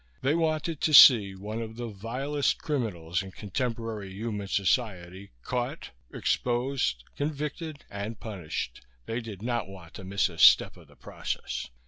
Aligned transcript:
They 0.23 0.33
wanted 0.33 0.81
to 0.81 0.95
see 0.95 1.35
one 1.35 1.61
of 1.61 1.75
the 1.75 1.87
vilest 1.89 2.57
criminals 2.57 3.21
in 3.21 3.29
contemporary 3.29 4.11
human 4.11 4.47
society 4.47 5.29
caught, 5.43 5.91
exposed, 6.11 7.03
convicted 7.15 7.85
and 7.87 8.19
punished; 8.19 8.83
they 9.05 9.21
did 9.21 9.43
not 9.43 9.67
want 9.67 9.93
to 9.93 10.03
miss 10.03 10.27
a 10.27 10.39
step 10.39 10.75
of 10.75 10.87
the 10.87 10.95
process. 10.95 11.69